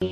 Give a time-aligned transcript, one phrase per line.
[0.00, 0.08] Damas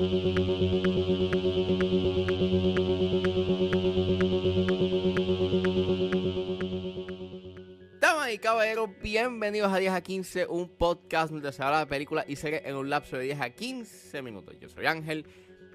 [8.30, 12.36] y caballeros, bienvenidos a 10 a 15, un podcast donde se habla de películas y
[12.36, 14.56] series en un lapso de 10 a 15 minutos.
[14.60, 15.24] Yo soy Ángel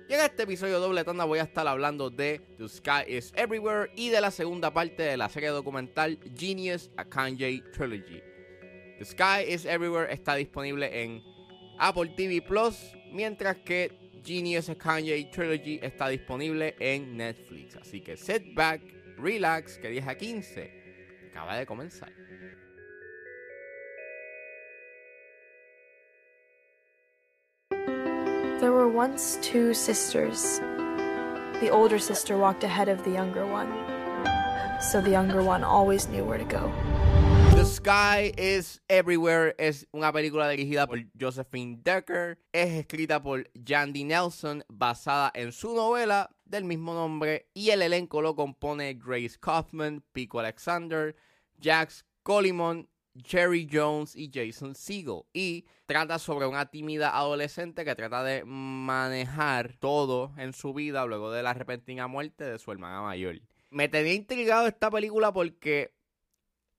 [0.08, 3.94] y en este episodio doble tanda voy a estar hablando de The Sky is Everywhere
[3.96, 8.22] y de la segunda parte de la serie documental Genius a Kanye Trilogy.
[9.00, 11.24] The Sky is Everywhere está disponible en
[11.80, 17.76] Apple TV Plus, mientras que Genius Kanye Trilogy está disponible en Netflix.
[17.76, 18.82] Así que sit back,
[19.18, 20.72] relax, que 10 a 15
[21.32, 22.10] acaba de comenzar.
[28.60, 30.60] There were once two sisters.
[31.60, 33.70] The older sister walked ahead of the younger one,
[34.80, 36.72] so the younger one always knew where to go.
[37.84, 44.64] Sky is Everywhere es una película dirigida por Josephine Decker, es escrita por Jandy Nelson,
[44.70, 50.40] basada en su novela del mismo nombre, y el elenco lo compone Grace Kaufman, Pico
[50.40, 51.14] Alexander,
[51.62, 52.88] Jax Colimon,
[53.22, 55.24] Jerry Jones y Jason Segel.
[55.34, 61.34] Y trata sobre una tímida adolescente que trata de manejar todo en su vida luego
[61.34, 63.42] de la repentina muerte de su hermana mayor.
[63.72, 65.92] Me tenía intrigado esta película porque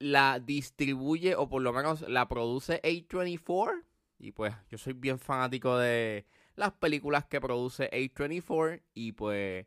[0.05, 3.84] la distribuye o por lo menos la produce A24.
[4.19, 8.83] Y pues yo soy bien fanático de las películas que produce A24.
[8.92, 9.66] Y pues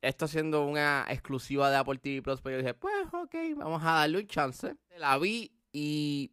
[0.00, 3.92] esto siendo una exclusiva de Apple TV Plus, pues yo dije, pues ok, vamos a
[3.92, 4.76] darle un chance.
[4.96, 6.32] La vi y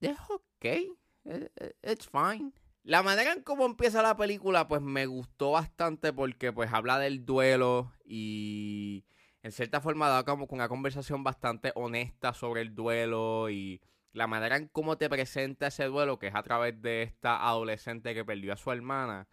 [0.00, 0.94] es ok, eh,
[1.24, 2.52] eh, it's fine.
[2.84, 7.26] La manera en cómo empieza la película, pues me gustó bastante porque pues habla del
[7.26, 9.04] duelo y
[9.42, 13.80] en cierta forma da como una conversación bastante honesta sobre el duelo y
[14.12, 18.14] la manera en cómo te presenta ese duelo, que es a través de esta adolescente
[18.14, 19.28] que perdió a su hermana,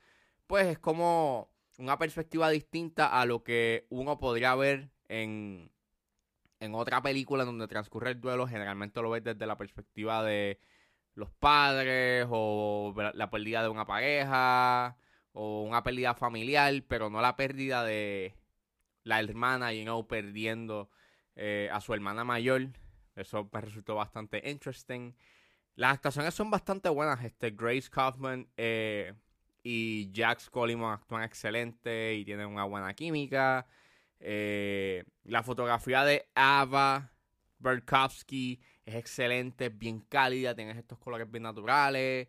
[0.45, 5.71] pues es como una perspectiva distinta a lo que uno podría ver en,
[6.59, 8.47] en otra película donde transcurre el duelo.
[8.47, 10.59] Generalmente lo ves desde la perspectiva de
[11.15, 14.97] los padres o la pérdida de una pareja
[15.33, 18.35] o una pérdida familiar, pero no la pérdida de
[19.07, 20.89] la hermana, y no perdiendo
[21.35, 22.67] eh, a su hermana mayor.
[23.15, 25.13] Eso me resultó bastante interesting.
[25.75, 27.23] Las actuaciones son bastante buenas.
[27.23, 29.13] Este, Grace Kaufman eh,
[29.63, 33.65] y Jax Colimon actúan excelente y tienen una buena química.
[34.19, 37.11] Eh, la fotografía de Ava
[37.59, 42.27] Berkowski es excelente, bien cálida, tiene estos colores bien naturales.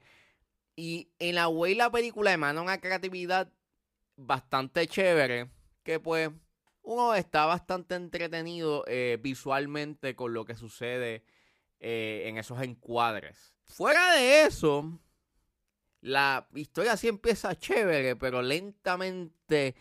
[0.77, 3.53] Y en la way la película emana una creatividad
[4.17, 5.51] bastante chévere.
[5.83, 6.31] Que pues
[6.89, 11.23] uno está bastante entretenido eh, visualmente con lo que sucede
[11.81, 13.55] eh, en esos encuadres.
[13.67, 14.99] Fuera de eso,
[16.01, 19.77] la historia sí empieza chévere, pero lentamente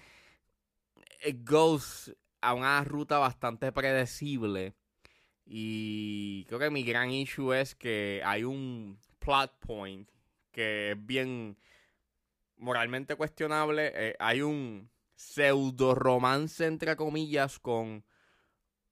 [1.25, 4.73] it goes a una ruta bastante predecible.
[5.45, 10.09] Y creo que mi gran issue es que hay un plot point
[10.51, 11.57] que es bien
[12.57, 13.93] moralmente cuestionable.
[13.95, 18.05] Eh, hay un pseudo romance, entre comillas, con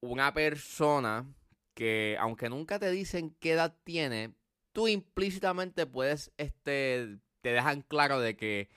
[0.02, 1.32] una persona
[1.74, 4.34] que, aunque nunca te dicen qué edad tiene,
[4.74, 8.70] tú implícitamente puedes, este, te dejan claro de que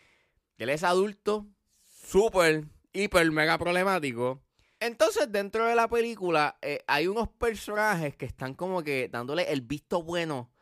[0.58, 1.46] él es adulto,
[1.84, 4.42] súper, hiper, mega problemático.
[4.80, 9.62] Entonces, dentro de la película, eh, hay unos personajes que están como que dándole el
[9.62, 10.52] visto bueno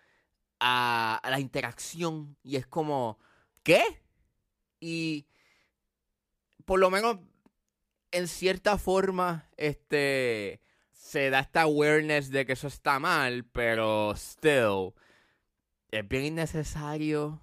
[0.60, 2.36] a, a la interacción.
[2.42, 3.18] Y es como,
[3.62, 3.82] ¿qué?
[4.80, 5.26] Y
[6.66, 7.18] por lo menos
[8.10, 10.60] en cierta forma, este
[10.92, 14.92] se da esta awareness de que eso está mal, pero still
[15.90, 17.40] es bien innecesario.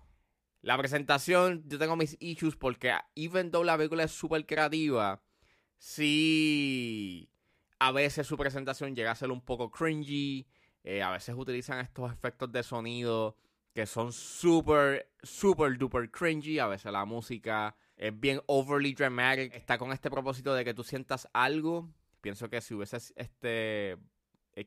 [0.62, 5.22] La presentación, yo tengo mis issues porque even though la película es súper creativa,
[5.78, 7.30] sí
[7.80, 10.48] a veces su presentación llega a ser un poco cringy.
[10.84, 13.38] Eh, a veces utilizan estos efectos de sonido
[13.74, 16.60] que son súper, súper, duper cringy.
[16.60, 19.56] A veces la música es bien overly dramatic.
[19.56, 21.90] Está con este propósito de que tú sientas algo.
[22.20, 23.98] Pienso que si hubieses este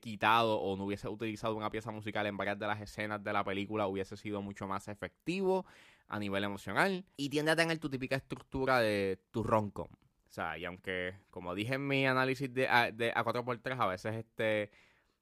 [0.00, 3.44] quitado o no hubiese utilizado una pieza musical en varias de las escenas de la
[3.44, 5.66] película, hubiese sido mucho más efectivo
[6.08, 7.04] a nivel emocional.
[7.18, 9.88] Y tiende a tener tu típica estructura de tu roncom.
[9.90, 14.14] O sea, y aunque, como dije en mi análisis de, a, de A4x3, a veces
[14.14, 14.70] este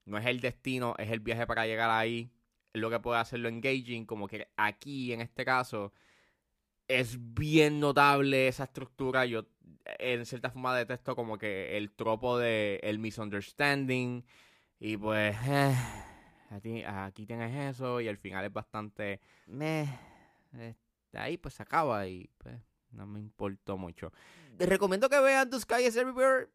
[0.05, 2.31] no es el destino, es el viaje para llegar ahí.
[2.72, 4.06] Es lo que puede hacerlo engaging.
[4.06, 5.93] Como que aquí, en este caso,
[6.88, 9.26] es bien notable esa estructura.
[9.26, 9.46] Yo,
[9.84, 14.25] en cierta forma, detesto como que el tropo de el misunderstanding.
[14.78, 15.75] Y pues, eh,
[16.50, 18.00] aquí, aquí, tienes eso.
[18.00, 19.20] Y al final es bastante.
[19.46, 19.86] Meh,
[20.52, 22.56] de ahí pues se acaba y pues
[22.90, 24.12] no me importó mucho.
[24.58, 26.48] Les recomiendo que vean The Sky Everywhere.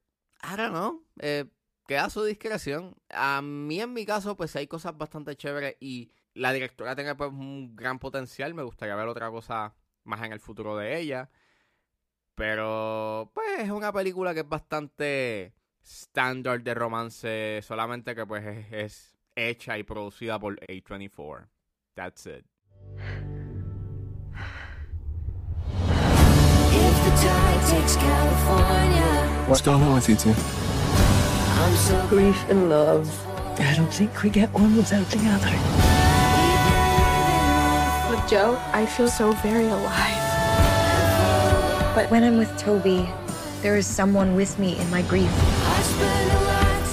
[0.43, 1.03] I don't know.
[1.19, 1.45] Eh,
[1.87, 2.95] queda a su discreción.
[3.09, 7.31] A mí, en mi caso, pues hay cosas bastante chéveres y la directora tiene pues
[7.31, 8.53] un gran potencial.
[8.53, 9.73] Me gustaría ver otra cosa
[10.09, 11.29] más en el futuro de ella.
[12.35, 15.53] Pero, pues, es una película que es bastante
[15.83, 17.61] estándar de romance.
[17.61, 21.47] Solamente que, pues, es, es hecha y producida por A24.
[21.95, 22.45] That's it.
[29.47, 30.29] What's going on with you two?
[30.29, 33.09] I'm so grief and love.
[33.59, 35.88] I don't think we get one without the other.
[38.29, 40.23] Joe, I feel so very alive.
[41.95, 43.09] But when I'm with Toby,
[43.63, 45.31] there is someone with me in my grief.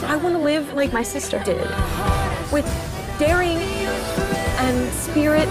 [0.04, 1.68] I want to live like my sister did,
[2.50, 2.64] with
[3.18, 5.46] daring and spirit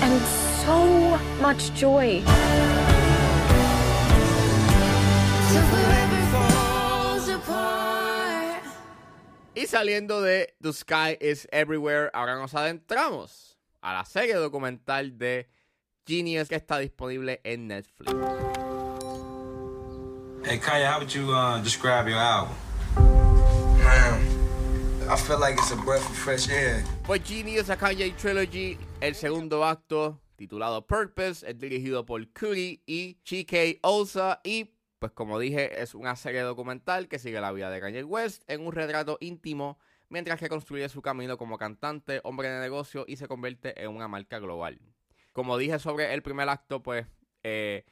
[0.00, 0.22] and
[0.64, 2.22] so much joy.
[9.52, 15.48] Y saliendo de The Sky is Everywhere, ahora nos adentramos a la serie documental de
[16.06, 18.12] Genius que está disponible en Netflix.
[20.44, 22.54] Hey Kanye, how would you uh, describe your album?
[23.82, 24.22] Man,
[25.08, 26.84] I feel like it's a breath of fresh air.
[27.04, 33.18] Pues Genius a Kanye Trilogy, el segundo acto, titulado Purpose, es dirigido por Curry y
[33.24, 34.70] Chike Osa y
[35.00, 38.64] pues como dije es una serie documental que sigue la vida de Kanye West en
[38.64, 39.78] un retrato íntimo
[40.10, 44.08] mientras que construye su camino como cantante, hombre de negocio y se convierte en una
[44.08, 44.78] marca global.
[45.32, 47.06] Como dije sobre el primer acto, pues
[47.42, 47.86] eh,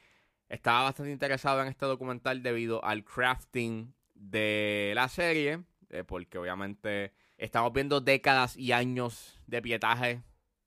[0.48, 7.14] estaba bastante interesado en este documental debido al crafting de la serie, eh, porque obviamente
[7.38, 10.22] estamos viendo décadas y años de pietaje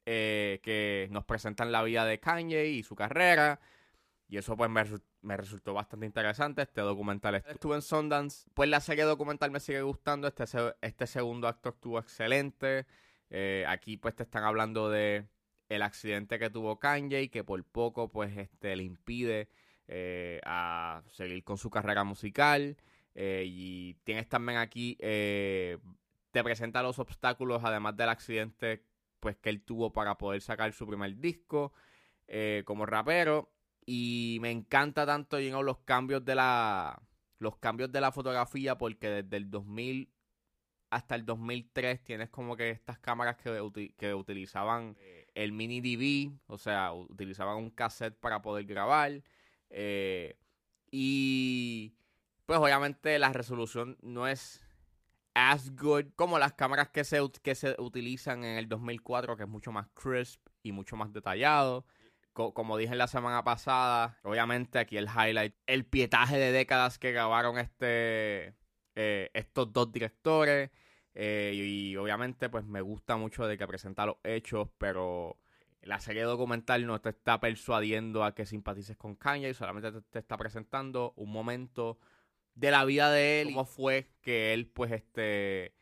[0.05, 3.59] eh, que nos presentan la vida de Kanye y su carrera.
[4.29, 4.85] Y eso pues me,
[5.21, 6.63] me resultó bastante interesante.
[6.63, 8.47] Este documental estuvo en Sundance.
[8.53, 10.27] Pues la serie documental me sigue gustando.
[10.27, 10.43] Este,
[10.81, 12.85] este segundo acto estuvo excelente.
[13.29, 15.27] Eh, aquí pues te están hablando de
[15.69, 19.47] el accidente que tuvo Kanye y que por poco pues este le impide
[19.87, 22.77] eh, a seguir con su carrera musical.
[23.13, 28.83] Eh, y tienes también aquí, te presenta los obstáculos, además del accidente
[29.19, 31.73] pues que él tuvo para poder sacar su primer disco
[32.65, 33.49] como rapero.
[33.85, 37.01] Y me encanta tanto you know, los cambios de la
[37.39, 40.09] los cambios de la fotografía porque desde el 2000
[40.91, 46.33] hasta el 2003 tienes como que estas cámaras que, que utilizaban eh, el mini DV,
[46.47, 49.23] o sea, utilizaban un cassette para poder grabar.
[49.69, 50.37] eh,
[50.91, 51.95] y
[52.45, 54.61] pues obviamente la resolución no es
[55.33, 59.49] as good como las cámaras que se, que se utilizan en el 2004, que es
[59.49, 61.85] mucho más crisp y mucho más detallado.
[62.33, 67.11] Co- como dije la semana pasada, obviamente aquí el highlight, el pietaje de décadas que
[67.11, 68.55] grabaron este
[68.95, 70.71] eh, estos dos directores.
[71.13, 75.37] eh, y, obviamente pues me gusta mucho de que presenta los hechos, pero
[75.81, 80.19] la serie documental no te está persuadiendo a que simpatices con Kanye, solamente te, te
[80.19, 81.99] está presentando un momento
[82.55, 85.73] de la vida de él, y cómo fue que él pues este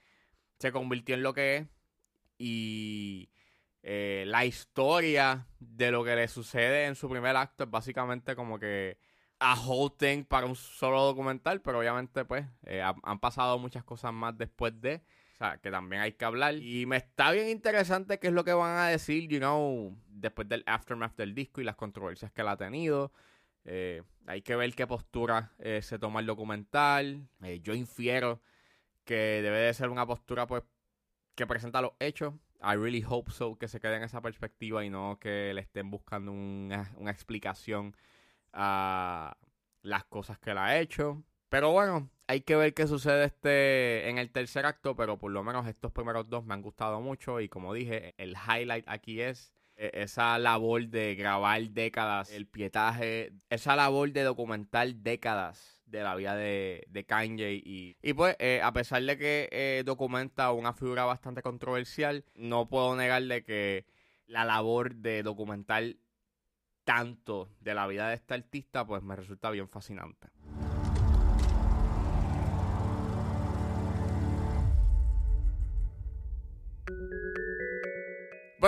[0.57, 1.67] se convirtió en lo que es
[2.37, 3.29] y
[3.81, 8.59] eh, la historia de lo que le sucede en su primer acto es básicamente como
[8.59, 8.97] que
[9.39, 14.11] a whole thing para un solo documental, pero obviamente pues eh, han, pasado muchas cosas
[14.11, 15.01] más después de,
[15.33, 16.55] o sea, que también hay que hablar.
[16.55, 20.49] Y me está bien interesante qué es lo que van a decir, you know, después
[20.49, 23.13] del aftermath del disco y las controversias que él ha tenido.
[23.63, 27.27] Eh, hay que ver qué postura se toma el documental.
[27.61, 28.41] Yo infiero
[29.05, 30.63] que debe de ser una postura pues
[31.35, 32.33] que presenta los hechos.
[32.61, 35.89] I really hope so que se quede en esa perspectiva y no que le estén
[35.89, 37.95] buscando una, una explicación
[38.53, 39.37] a
[39.81, 41.23] las cosas que él ha hecho.
[41.49, 45.43] Pero bueno, hay que ver qué sucede este en el tercer acto, pero por lo
[45.43, 49.53] menos estos primeros dos me han gustado mucho y como dije, el highlight aquí es
[49.77, 56.15] eh, esa labor de grabar décadas, el pietaje, esa labor de documentar décadas de la
[56.15, 60.73] vida de, de Kanye y, y pues eh, a pesar de que eh, documenta una
[60.73, 63.85] figura bastante controversial, no puedo negarle que
[64.27, 65.95] la labor de documentar
[66.83, 70.27] tanto de la vida de este artista pues me resulta bien fascinante.